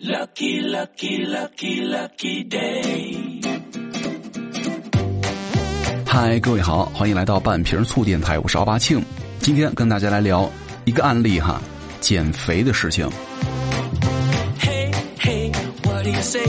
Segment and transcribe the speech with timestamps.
[0.00, 3.42] Lucky, lucky, lucky, lucky day.
[6.06, 9.02] 嗨，各位好，欢迎来到半瓶醋电台，我是奥巴庆。
[9.40, 10.48] 今天跟大家来聊
[10.84, 11.60] 一个案例哈，
[11.98, 13.10] 减肥的事情。
[14.60, 16.44] Hey, hey, what do you say?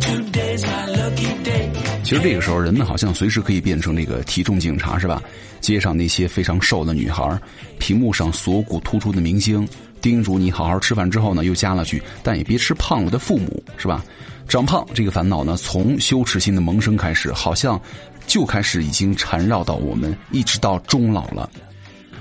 [0.00, 1.70] Today's my lucky day.
[2.02, 5.22] 其实这个时候，人们好像随时可以变成那个体重警察，是吧？
[5.60, 7.40] 街上那些非常瘦的女孩，
[7.78, 9.66] 屏幕上锁骨突出的明星，
[10.06, 14.04] 叮嘱你好好吃饭之后呢，又加了句“但也别吃胖了”的父母，是吧？
[14.46, 17.80] 长胖这个烦恼呢，从羞耻心的萌生开始，好像
[18.24, 21.50] 就开始已经缠绕到我们，一直到终老了。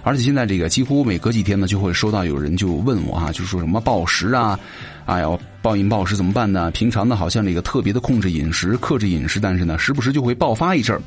[0.02, 4.59] 而且现在这个几乎每隔几天呢，就会收到有人就问我哈、就说什么暴食啊，
[5.05, 6.72] 哎呀，暴饮暴食怎么办呢？
[6.72, 10.99] 平常呢好像这个特别的控制饮食、克制饮食，但是呢时不时就会爆发一阵儿。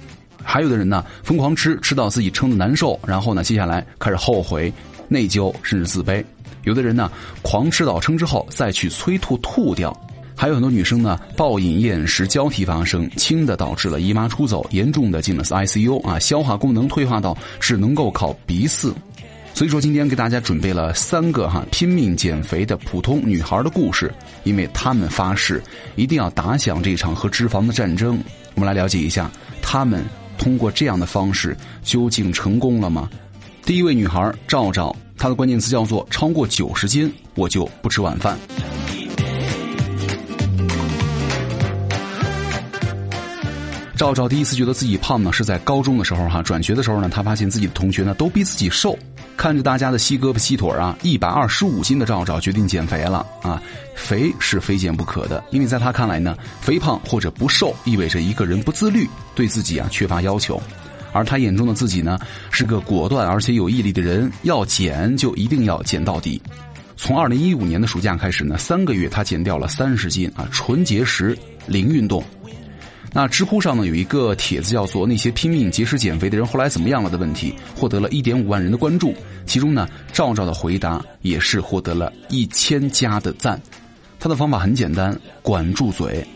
[0.44, 4.72] 还有的人呢疯狂吃，吃到自己撑得难受，然后呢接下来开始后悔、
[5.08, 6.24] 内疚，甚至自卑。
[6.64, 7.10] 有的人呢
[7.42, 9.96] 狂吃到撑之后再去催吐吐掉。
[10.36, 18.92] 还有很多女生呢，暴饮厌食交替发生，轻的导致了姨妈出走，严重的进了 ICU 啊，消化功能退化到只能够靠鼻饲。
[19.52, 25.60] 所以说，今天给大家准备了三个哈拼命减肥的普通女孩的故事，因为她们发誓
[25.96, 28.16] 一定要打响这场和脂肪的战争。
[28.54, 29.28] 我们来了解一下，
[29.60, 30.04] 她们
[30.38, 33.10] 通过这样的方式究竟成功了吗？
[33.64, 38.38] 第一位女孩赵赵，他的关键词叫做超过九十斤我就不吃晚饭。
[43.96, 46.40] 赵赵第一次觉得自己胖呢，是在高中的时候哈。
[46.40, 48.96] 转学的时候呢，他发现自己的同学呢都比自己瘦，
[49.36, 53.60] 看着大家的细胳膊细腿啊，一百二十五斤的赵赵决定减肥了啊。
[53.96, 60.62] 肥是非减不可的，因为在他看来呢，肥胖或者不瘦意味着一个人不自律，对自己啊缺乏要求。
[61.12, 62.18] 而他眼中的自己呢，
[62.50, 66.40] 是个果断而且有毅力的人，要减就一定要减到底。
[66.96, 72.22] 从二零一五年的暑假开始呢，三个月他减掉了三十斤啊，纯节食，零运动。
[73.12, 79.14] 那知乎上呢有一个帖子叫做“那些拼命节食减肥的人后来怎么样了”的问题，获得了一点五万人的关注。
[79.46, 83.60] 其中呢，赵赵的回答也是获得了一千加的赞。
[84.20, 86.26] 他的方法很简单，管住嘴。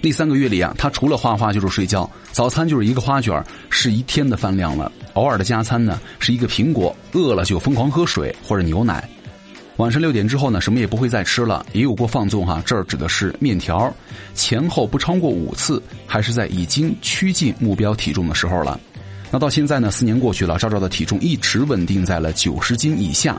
[0.00, 4.92] 那三个月里啊，他除了画画就是睡觉，早餐就是一个花卷，是一天的饭量了。
[5.14, 9.08] 偶尔的加餐呢是一个苹果，饿了就疯狂喝水或者牛奶。
[9.78, 12.62] 晚上六点之后呢，什么也不会再吃了，也有过放纵哈。
[12.64, 13.92] 这儿指的是面条，
[14.34, 18.78] 前后不超过五次，还是在已经趋近目标体重的时候了。
[19.32, 23.36] 那到现在呢，四年过去了，赵赵的体重一直稳定在了九十斤以下。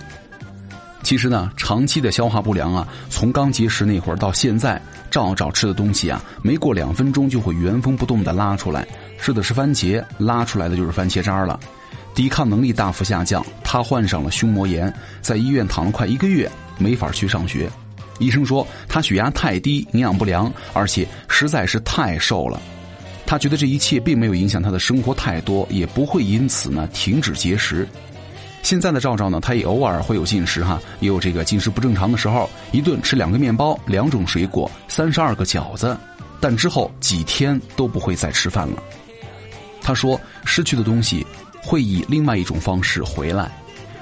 [1.03, 8.87] 其实呢，长期的消化不良啊，从刚节食那会儿到现在，照找吃的东西啊，没过两分钟就会原封不动的拉出来，
[9.19, 11.59] 吃的是番茄，拉出来的就是番茄渣了。
[12.15, 17.69] 抵抗能力大幅下降，他患上了胸膜炎，在医院躺了快一个月，没法去上学。
[18.17, 22.59] 医生说他血压太低，营养不良，而且实在是太瘦了。
[23.25, 27.87] 他觉得这一切并没有影响他的生活太多，也不会因此呢停止节食。
[28.61, 35.97] 现在的赵赵呢，他也偶尔会有进食哈，也有这个进食不正常的时候，一顿吃两个面包、两种水果、三十二个饺子，
[36.39, 38.83] 但之后几天都不会再吃饭了。
[39.81, 41.25] 他说失去的东西。
[41.61, 43.51] 会以另外一种方式回来。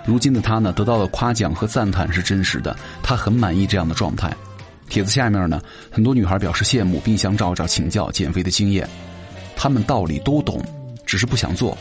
[0.06, 4.32] 如今的他呢，得到的夸奖和赞叹是真实的，他很满意这样的状态。
[4.88, 5.60] 帖子下面呢，
[5.92, 8.88] 很多女孩表示羡慕，并向赵赵请教减肥的经验。
[9.56, 10.64] 她们道理都懂，
[11.04, 11.76] 只是不想做。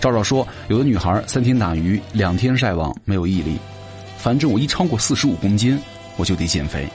[0.00, 3.58] 赵赵说，有的女孩三天打鱼，两天晒网，没有毅力。
[4.16, 5.78] 反正我一超过四十五公斤，
[6.16, 6.88] 我就得减肥。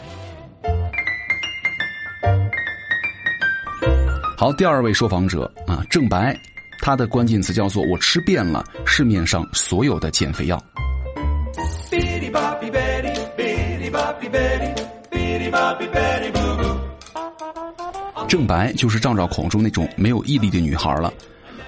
[4.38, 6.38] 好，第二位受访者啊，郑白。
[6.80, 10.62] 他的关键词叫做“我吃遍了市面上所有的减肥药”。
[18.28, 21.14] 郑白就是赵赵口中那种没有毅力的女孩了。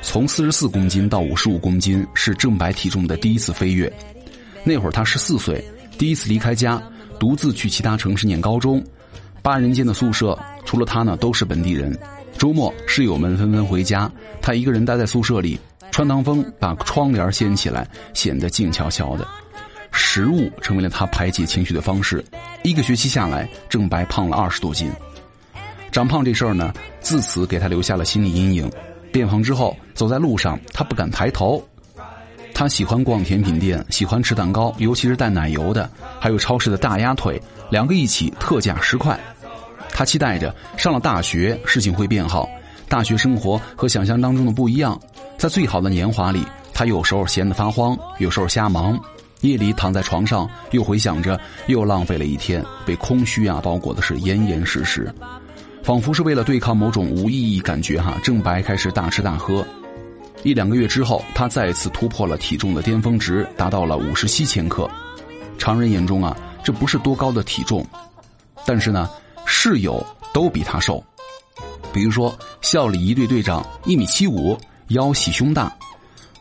[0.06, 3.92] 从四十四公斤到五十五公斤是郑白体重的第一次飞跃。
[4.64, 5.62] 那会儿他十四岁，
[5.98, 6.82] 第一次离开家，
[7.20, 8.82] 独自去其他城市念高中。
[9.42, 11.98] 八人间的宿舍，除了他呢，都是本地人。
[12.38, 14.10] 周末，室友们纷纷回家，
[14.44, 15.60] 他一个人待在宿舍里，
[15.92, 19.28] 穿堂风把窗帘掀起来，显得静悄悄的。
[19.92, 22.24] 食物成为了他排解情绪的方式。
[22.64, 24.88] 一个学期下来，郑白胖了二十多斤。
[25.92, 28.72] 长胖这事儿呢，自此给他留下了心理阴影。
[29.16, 31.64] 变胖之后，走在路上，他不敢抬头。
[32.54, 35.90] 他喜欢逛甜品店，喜欢吃蛋糕，尤其是带奶油的，
[36.20, 39.18] 还有超市的大鸭腿，两个一起特价十块。
[39.90, 42.50] 他期待着上了大学，事情会变好。
[42.90, 45.00] 大学生活和想象当中的不一样。
[45.38, 49.00] 在最好的年华里，他有时候闲得发慌，有时候瞎忙，
[49.40, 55.10] 夜里躺在床上，又回想着又浪费了一天，被空虚啊包裹的是严严实实，
[55.86, 58.18] 仿佛是为了对抗某种无意义感觉哈。
[58.24, 59.64] 郑白开始大吃大喝，
[60.42, 64.90] 一两个月之后，他再次突破了体重的巅峰值，达到了五十七千克。
[65.60, 67.86] 常人眼中啊，这不是多高的体重，
[68.66, 69.08] 但是呢，
[69.46, 70.04] 室友
[70.34, 71.04] 都比他瘦。
[71.94, 75.72] 比如说，校里一队队长一米七五，腰细胸大。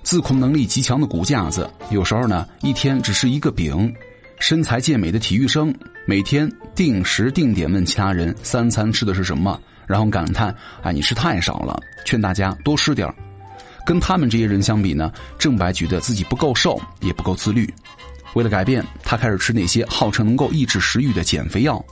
[0.03, 3.93] 自控能力极强的骨架子，有时候呢一天只是一个饼；
[4.39, 5.75] 身材健美的体育生，
[6.07, 13.13] 每天定时定点问其他人三餐吃的是什么，然后感叹：“哎，你吃太少了。”劝大家多吃点
[13.87, 17.73] 跟他们这些人相比呢，郑白觉得自己不够瘦，也不够自律。
[18.35, 21.83] 为了改变，他开始吃那些号称能够抑制食欲的减肥药。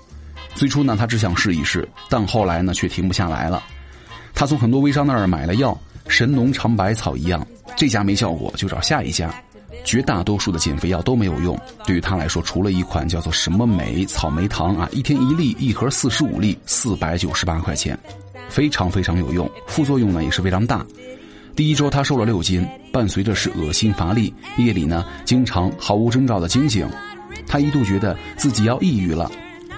[0.54, 3.62] 最初呢，他只想试一试，但后来呢，却停不下来了。
[4.34, 5.78] 他从很多微商那儿买了药，
[6.08, 7.46] 神农尝百草一样。
[7.76, 9.32] 这家没效果，就找下一家。
[9.84, 11.58] 绝大多数的减肥药都没有用。
[11.86, 17.98] 对于他来说，除了一款叫做什么美草莓糖啊，一天一粒，一盒四十五粒，四百九十八块钱，
[18.48, 19.50] 非常非常有用。
[19.66, 20.84] 副作用呢也是非常大。
[21.54, 26.88] 第一周他瘦了六斤，伴随着是恶心乏力，夜里呢经常毫无征兆的惊醒。
[27.46, 29.30] 他一度觉得自己要抑郁了。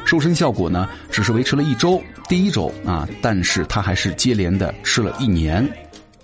[0.04, 5.66] 瘦身效果呢只是维持了一周，第一周啊，但是他还是接连的吃了一年。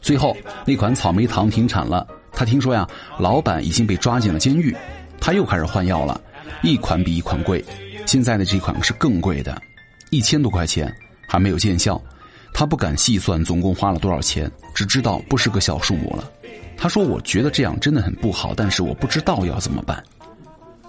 [0.00, 2.06] 最后，那款草莓糖停产了。
[2.40, 2.88] 他听说呀，
[3.18, 4.74] 老板已经被抓进了监狱。
[5.20, 6.18] 他又开始换药了，
[6.62, 7.62] 一款比一款贵。
[8.06, 9.60] 现在的这款是更贵的，
[10.08, 10.90] 一千多块钱
[11.28, 12.02] 还没有见效。
[12.54, 16.30] 他不敢细算总共花了多少钱，只知道不是个小数目了。
[16.78, 20.02] 他说：“我觉得这样真的很不好，但是我不知道要怎么办。”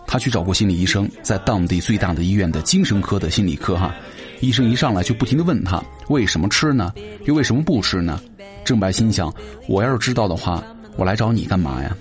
[0.08, 3.94] 他去找过心理医生，在当地最大的医院的精神科的心理科哈，
[4.40, 6.94] 医生一上来就不停的问他为什么吃呢？
[7.26, 8.22] 又为什么不吃呢？
[8.64, 9.34] 郑白心想
[9.68, 10.64] ：“我要是知道的话，
[11.02, 11.98] 我来找你干嘛呀？”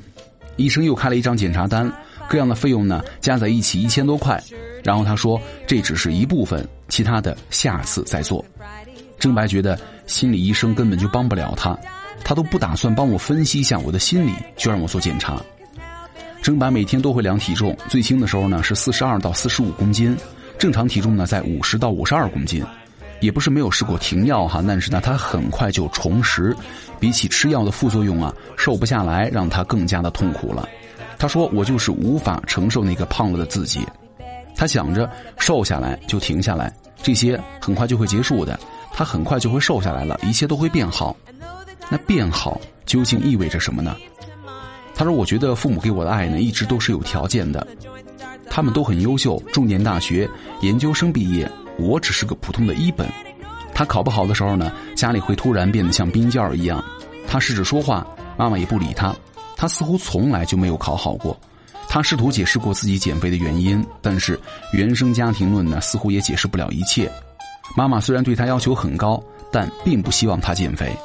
[0.56, 1.91] 医生又开了一张检查单，
[2.29, 4.38] 各样的费用呢加在一起一千多块。
[4.85, 8.44] 然后他说：“这只是一部分，其他的下次再做。”
[9.19, 11.79] 郑白觉得心理医生根本就帮不了他，
[12.23, 15.41] 他都不打算帮我分析一下我的心理，就让我做检查。
[16.43, 20.14] 郑白每天都会量体重，最轻的时候呢是四十二到四十五公斤，
[20.58, 22.62] 正常体重呢在五十到五十二公斤。
[23.21, 26.57] 也不是没有试过停药哈，但是呢，他很快就重拾。
[26.99, 30.69] 比起吃药的副作用啊，瘦不下来，让他更加的痛苦了。
[31.19, 33.87] 他说：“我就是无法承受那个胖了的自己。”
[34.57, 38.59] 他想着瘦下来就停下来，这些很快就会结束的。
[38.93, 41.17] 他很快就会瘦下来了，一切都会变好。
[41.89, 43.97] 那变好究竟意味着什么呢？
[44.95, 47.67] 他说：“我觉得父母给我的爱呢，一直都是有条件的。
[48.51, 50.29] 他们都很优秀，重点大学
[50.61, 53.09] 研究生毕业。”我只是个普通的一本，
[53.75, 56.85] 他考不好的时候呢，家里会突然变得像冰窖一样。
[57.27, 58.06] 他试着说话，
[58.37, 59.15] 妈妈也不理他。
[59.56, 61.38] 他似乎从来就没有考好过。
[61.88, 64.38] 他试图解释过自己减肥的原因，但是
[64.73, 67.11] 原生家庭论呢，似乎也解释不了一切。
[67.77, 70.97] 妈妈虽然对他要求很高，但并不希望他减肥。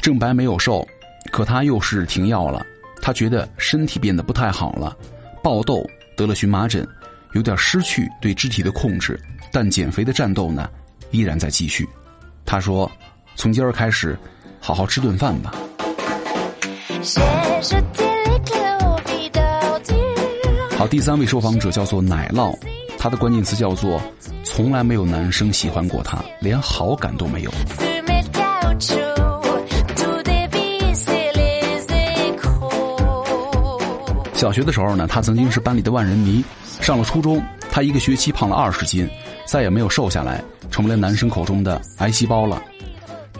[0.00, 0.86] 郑白没有瘦，
[1.30, 2.64] 可他又是停药了。
[3.02, 4.96] 他觉得身体变得不太好了，
[5.42, 5.84] 爆痘，
[6.16, 6.86] 得了荨麻疹，
[7.32, 9.20] 有点失去对肢体的控制。
[9.52, 10.68] 但减肥的战斗呢，
[11.10, 11.88] 依然在继续。
[12.46, 12.90] 他说
[13.34, 14.16] ：“从今儿开始，
[14.60, 15.52] 好好吃顿饭吧。”
[20.76, 22.56] 好，第三位受访者叫做奶酪，
[22.96, 24.00] 他的关键词叫做
[24.44, 27.50] “从来没有男生喜欢过他，连好感都没有”。
[34.32, 36.42] 小学的时候呢，他曾经是班里的万人迷。
[36.90, 39.08] 上了初中，他一个学期胖了二十斤。
[39.46, 40.42] 再也没有瘦下来，
[40.72, 42.60] 成为了男生口中的癌细胞了。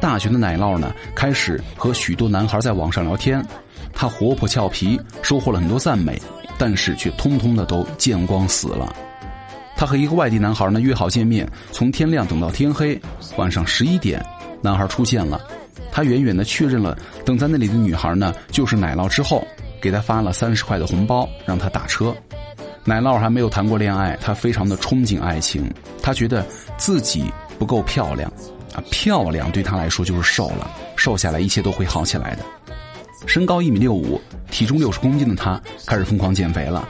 [0.01, 3.45] 大学的奶酪呢，开始和许多男孩在网上聊天。
[3.93, 6.17] 他活泼俏皮，收获了很多赞美，
[6.57, 8.95] 但是却通通的都见光死了。
[9.75, 12.97] 他和一个外地男孩呢约好见面，从天亮等到天黑。
[13.37, 14.25] 晚上十一点，
[14.63, 15.41] 男孩出现了。
[15.91, 19.45] 他远远的确认了等在那里的女孩呢就是奶酪之后，
[19.83, 22.15] 给他发了三十块的红包，让他打车。
[22.85, 25.71] 奶酪还没有谈过恋爱，他非常的憧憬爱情。
[26.03, 26.45] 他觉得
[26.77, 28.31] 自己不够漂亮，
[28.75, 32.45] 啊，漂亮对他来说就是瘦了，瘦下来一切都会好起来的。
[33.27, 34.21] 身高一米六五，
[34.51, 36.89] 体重六十公斤的他开始疯狂减肥了。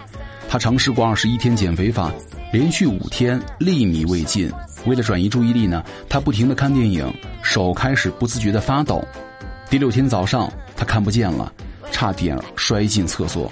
[0.49, 2.11] 他尝试过二十一天减肥法，
[2.53, 4.51] 连续五天粒米未进。
[4.87, 9.05] 为了转移注意力呢，他不停的看电影，手开始不自觉的发抖。
[9.69, 11.53] 第六天早上，他看不见了，
[11.91, 13.51] 差点摔进厕所。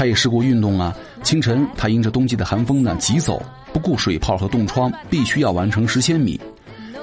[0.00, 0.96] 他也试过运动啊。
[1.22, 6.40] 清晨，他迎着冬季的寒风呢急走，不顾水泡和冻疮，必须要完成十千米，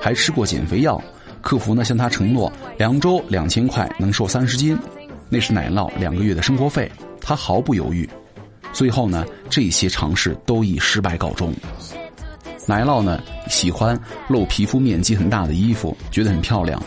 [0.01, 1.00] 还吃过减肥药。
[1.39, 4.75] 客服呢向他承诺两周两千块能瘦三十斤，
[5.30, 6.92] 那是奶酪两个月的生活费。
[7.22, 8.10] 他毫不犹豫。
[8.74, 11.54] 最后呢，这些尝试都以失败告终。
[12.66, 13.96] 奶酪呢喜欢
[14.27, 16.82] 露皮肤面积很大的衣服，觉得很漂亮，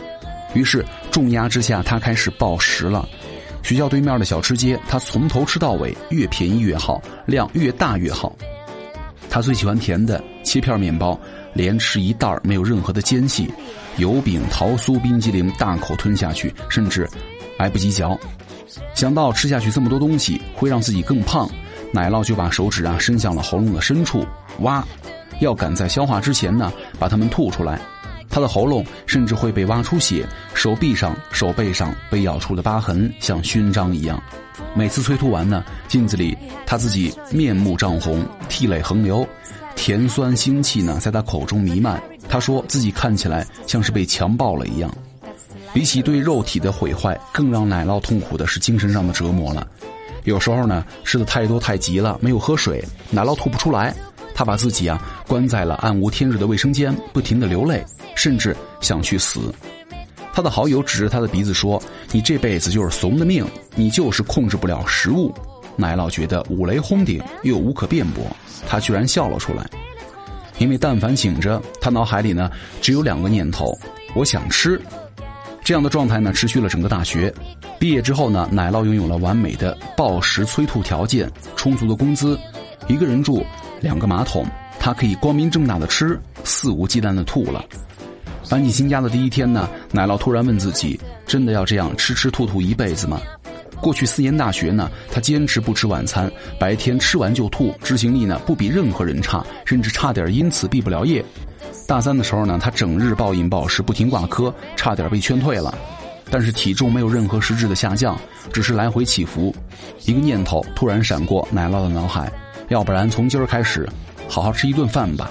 [0.55, 3.09] 于是重压之下，他开始暴食了。
[3.63, 8.35] 学校对面的小吃街，他从头吃到尾，越便宜越好，量越大越好。
[9.29, 11.19] 他最喜欢甜的，切片面包，
[11.55, 13.45] 连吃一袋没有任何的间隙；
[13.97, 17.09] 油饼、桃酥、冰激凌，大口吞下去，甚至
[17.57, 18.19] 来不及嚼。
[18.95, 21.49] 想到吃下去这么多东西会让自己更胖，
[21.93, 24.27] 奶酪就把手指啊伸向了喉咙的深处，
[24.61, 24.85] 挖，
[25.41, 27.81] 要赶在消化之前呢把它们吐出来。
[28.31, 34.23] 他的喉咙甚至会被挖出血，手臂上、手背上被咬出的疤痕像勋章一样。
[34.75, 39.27] 每次催吐完呢，镜子里他自己面目涨红，涕泪横流，
[39.75, 42.01] 甜酸腥气呢在他口中弥漫。
[42.29, 44.89] 他说自己看起来像是被强暴了一样。
[45.73, 49.67] 比起对肉体的毁坏，更让奶酪痛苦的是精神上的折磨了。
[50.25, 53.95] 有时候呢，吃的太多太急了，没有喝水，奶酪吐不出来，
[54.35, 57.85] 他把自己啊关在了暗无天日的卫生间，不停的流泪，
[58.21, 59.51] 甚至想去死。
[60.31, 63.43] 他的好友指着他的鼻子说：“你这辈子就是怂的命，
[63.75, 65.35] 你就是控制不了食物。”
[65.75, 68.23] 奶酪觉得五雷轰顶，又无可辩驳，
[68.69, 69.67] 他居然笑了出来。
[70.59, 72.51] 因为但凡醒着，他脑海里呢
[72.83, 73.73] 只有两个念头：
[74.15, 74.79] 我想吃。
[75.65, 77.33] 这样的状态呢持续了整个大学。
[77.79, 82.39] 毕业之后呢，奶酪拥有了完美的暴食催吐条件，充足的工资，
[82.87, 83.43] 一个人住，
[83.81, 84.45] 两个马桶，
[84.79, 87.65] 他可以光明正大的吃，肆无忌惮的吐了。
[88.51, 93.21] 搬进新家的第一天呢，奶酪突然问自己：“真的要这样吃吃吐吐一辈子吗？”
[93.81, 96.29] 过去四年大学呢，他坚持不吃晚餐，
[96.59, 101.25] 白天吃完就吐，执行力呢不比任何人差，甚至差点因此毕不了业。
[101.87, 105.73] 大三的时候呢，他整日暴饮暴食，不停挂科，差点被劝退了。
[106.29, 108.21] 但是体重没有任何实质的下降，
[108.53, 109.55] 只是来回起伏。
[110.07, 112.31] 一个念头突然闪过奶酪的脑海：
[112.69, 113.89] 要不然从今儿开始，
[114.29, 115.31] 好好吃一顿饭吧。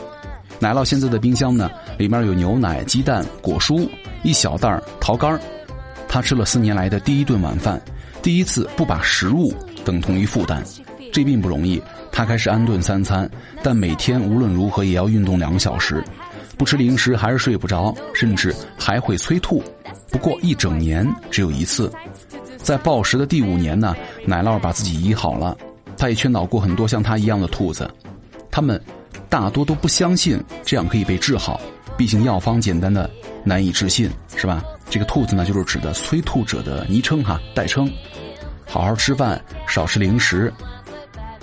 [0.59, 3.87] 奶酪现在的冰箱呢，里面有牛奶、鸡蛋、果蔬，
[4.23, 5.39] 一小袋桃干
[6.07, 7.81] 他吃了四年来的第一顿晚饭，
[8.21, 9.53] 第一次不把食物
[9.85, 10.61] 等同于负担，
[11.13, 11.81] 这并不容易。
[12.11, 13.29] 他开始安顿三餐，
[13.63, 16.03] 但每天无论如何也要运动两个小时，
[16.57, 19.63] 不吃零食还是睡不着，甚至还会催吐。
[20.11, 21.89] 不过一整年只有一次，
[22.57, 25.55] 在暴食的第五年呢，奶酪把自己医好了。
[25.95, 27.89] 他也劝导过很多像他一样的兔子，
[28.51, 28.81] 他们。
[29.29, 31.61] 大多都不相信这样可以被治好，
[31.95, 33.09] 毕竟药方简单的
[33.43, 34.63] 难以置信，是吧？
[34.89, 37.89] 这个兔子呢，就是指的催吐者的昵称哈，代称。
[38.65, 40.51] 好好吃饭，少吃零食，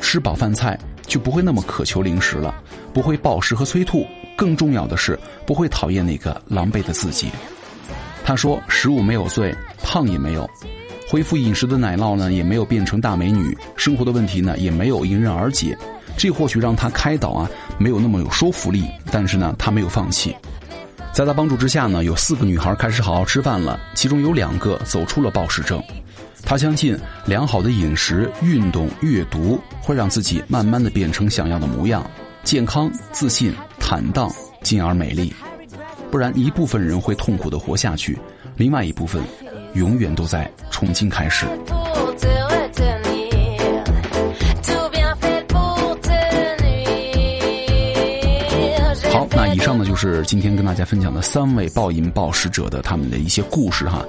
[0.00, 2.54] 吃饱饭菜就不会那么渴求零食了，
[2.92, 4.04] 不会暴食和催吐。
[4.36, 7.30] 更重要的是，不会讨厌那个狼狈的自己。
[8.24, 10.48] 他说：“食物没有罪，胖也没有。
[11.08, 13.56] 恢复饮食的奶酪呢，也没有变成大美女。
[13.76, 15.78] 生活的问题呢，也没有迎刃而解。
[16.16, 20.34] 这或许让他开导啊。”没有那么有说服力，但是呢，他没有放弃。
[21.12, 25.82] 在他帮助之下呢，有四个女孩开始好好吃饭了，其中有两个走出了暴食症。
[26.42, 32.08] 他相信良好的饮食、运动、阅读会让自己慢慢的变成想要的模样，
[32.44, 34.30] 健康、自信、坦荡，
[34.62, 35.34] 进而美丽。
[36.10, 38.18] 不然，一部分人会痛苦的活下去，
[38.56, 39.22] 另外一部分
[39.74, 41.46] 永远都在重新开始。
[49.56, 54.04] 以上呢就是今天跟大家分享的三位暴饮暴食者的他们的一些故事哈，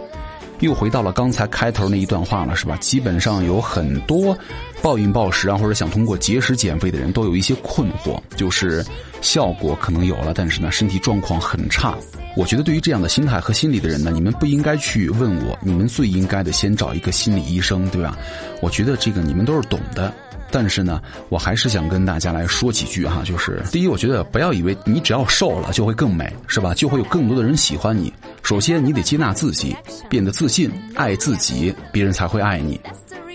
[0.60, 2.76] 又回到了刚才开头那一段话了是吧？
[2.82, 4.38] 基本上有很多
[4.82, 8.86] 暴饮暴食啊，或者想通过节食减肥的人都有一些困惑，就是
[9.22, 11.96] 效果可能有了，但是呢身体状况很差。
[12.36, 18.18] 我觉得对于这样的心态和心理的人呢，你们不应该去问我，你们最应该的先找一个心理医生，对吧？
[18.62, 20.14] 我觉得这个你们都是懂的。
[20.52, 26.74] 但是呢，我还是想跟大家来说几句哈，就是第一，我觉得不要以为你只要瘦了就会更美，是吧？
[26.74, 28.12] 就会有更多的人喜欢你。
[28.44, 29.76] 首先，你得接纳自己，
[30.10, 32.80] 变得自信，爱自己，别人才会爱你。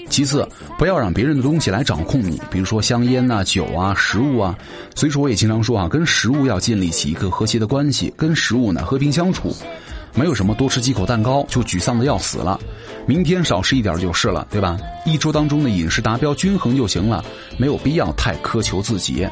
[0.08, 0.46] 其次，
[0.78, 4.58] 不要让别人的东西来掌控你，比如说香烟呐、酒啊、食物啊。
[4.94, 9.54] 所以说，我也经常说啊，跟食物要建立起一个和谐的关系，跟食物呢和平相处。
[10.14, 12.60] 没有什么多吃几口蛋糕就沮丧的要死了，
[13.06, 14.78] 明天少吃一点就是了，对吧？
[15.04, 17.24] 一周当中的饮食达标均衡就行了，
[17.56, 19.28] 没有必要太苛求自己。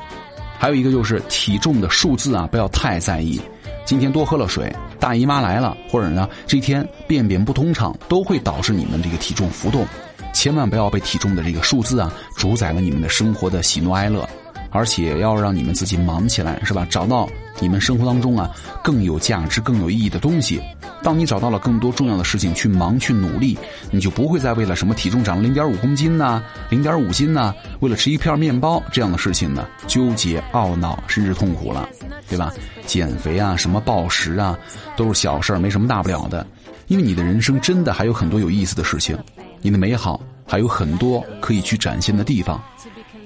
[0.58, 3.40] 还有一个就是体重的数字啊，不要太在意。
[3.84, 9.86] 今天多喝了水，大姨妈来了，或者呢这天便便不通畅，都会导致你们这个体重浮动。
[10.32, 14.28] 千万不要被体重的这个数字啊主宰了你们的生活的喜怒哀乐。
[14.72, 16.86] 而且要让你们自己忙起来，是吧？
[16.88, 18.48] 找到你们生活当中啊
[18.84, 20.60] 更有价值、更有意义的东西，
[21.02, 23.58] 当你找到了更多重要的事情去忙去努力，
[23.90, 31.88] 你就不会再为了什么体重长零点五公斤呐、零点五斤呐，为了吃一片面包这样的事情呢纠结、懊恼甚至痛苦了，
[32.28, 32.52] 对吧？
[32.86, 34.58] 减肥啊，什么暴食啊，
[34.96, 36.46] 都是小事儿，没什么大不了的。
[36.88, 39.16] 因为你的人生真的还有很多有意思的事情，
[39.62, 42.60] 你的美好还有很多可以去展现的地方。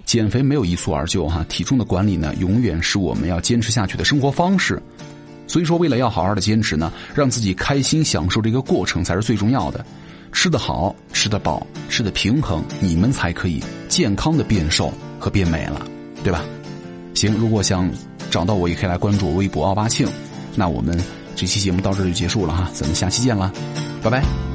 [0.05, 4.81] 减肥没有一蹴而就哈，体重的管理呢，永远是我们要坚持下去的生活方式。
[5.47, 9.85] 所以说，为了要好好的坚持呢，让自己开心享受这个过程才是最重要的。
[10.33, 15.87] 吃得好，吃得饱，吃得平衡，你们才可以健康的变瘦和变美了，
[16.25, 16.45] 对吧？
[17.15, 17.89] 行，如果想
[18.31, 20.09] 找到我，也可以来关注我微博奥巴庆。
[20.57, 20.99] 那我们
[21.37, 23.53] 这期节目到这就结束了哈，咱们下期见了，
[24.03, 24.54] 拜拜。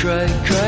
[0.00, 0.59] cry, cry.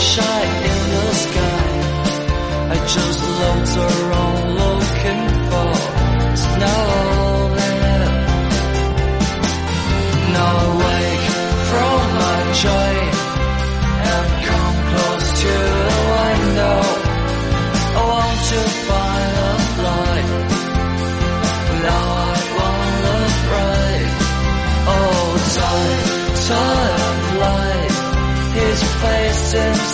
[0.00, 0.69] Shine.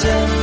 [0.06, 0.35] myself